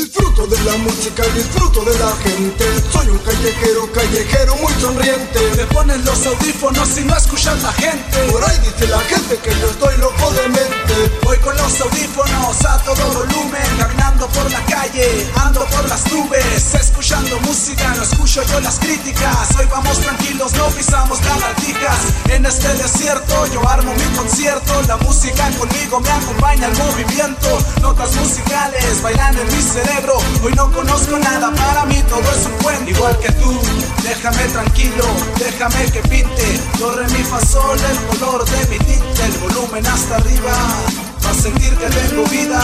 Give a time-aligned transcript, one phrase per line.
[0.00, 2.64] Disfruto de la música, disfruto de la gente.
[2.90, 5.40] Soy un callejero, callejero muy sonriente.
[5.54, 8.18] Te ponen los audífonos y no escuchas la gente.
[8.32, 10.94] Por ahí dice la gente que yo estoy loco de mente.
[11.22, 16.74] Voy con los audífonos a todo volumen, caminando por la calle, ando por las nubes,
[16.74, 19.48] escuchando música, no escucho yo las críticas.
[19.58, 21.98] Hoy vamos tranquilos, no pisamos lagartijas.
[22.30, 27.58] En este desierto yo armo mi concierto, la música conmigo me acompaña el movimiento.
[27.82, 30.14] Notas musicales bailan en mi cerebro.
[30.42, 32.88] Hoy no conozco nada, para mí todo es un cuento.
[32.88, 33.52] Igual que tú,
[34.04, 35.04] déjame tranquilo,
[35.38, 36.60] déjame que pinte.
[36.96, 40.52] Re, mi, sol, el color de mi tinte, el volumen hasta arriba.
[41.22, 42.60] Pa' sentir que tengo vida,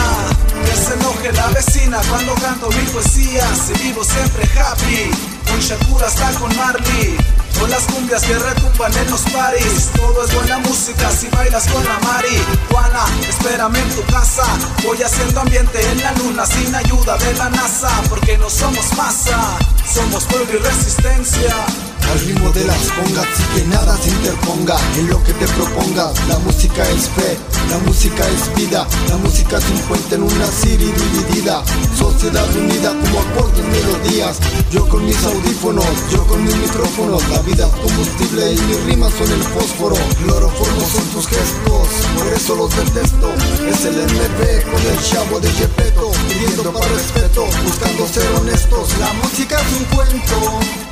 [0.65, 3.45] que se enoje la vecina cuando canto mi poesía.
[3.53, 5.11] Si vivo siempre happy,
[5.45, 7.17] con Shakura hasta con Marley.
[7.59, 9.89] Con las cumbias que retumban en los paris.
[9.95, 12.37] Todo es buena música si bailas con la Mari.
[12.69, 14.45] Juana, espérame en tu casa.
[14.83, 17.89] Voy haciendo ambiente en la luna sin ayuda de la NASA.
[18.09, 23.67] Porque no somos masa, somos pueblo y resistencia al ritmo de las congas y que
[23.67, 26.13] nada se interponga en lo que te propongas.
[26.27, 27.37] La música es fe,
[27.69, 31.63] la música es vida, la música un puente en una serie dividida.
[31.97, 34.37] Sociedad unida como acordes, melodías.
[34.71, 37.27] Yo con mis audífonos, yo con mis micrófonos.
[37.29, 39.95] La vida es combustible y mis rimas son el fósforo.
[40.23, 43.29] Cloroformo son tus gestos, por eso los detesto.
[43.67, 48.97] Es el MB con el chavo de Gepetto, pidiendo para respeto, buscando ser honestos.
[48.99, 50.86] La música es un cuento.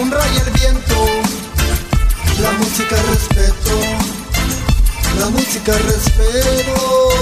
[0.00, 0.94] Un rayo el viento.
[2.40, 3.80] La música respeto,
[5.18, 7.16] la música respeto.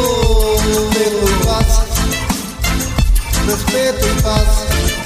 [0.67, 1.67] Respeto y paz,
[3.47, 5.04] respeto y paz.